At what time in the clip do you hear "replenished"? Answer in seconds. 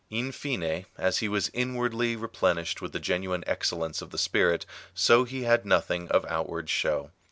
2.15-2.81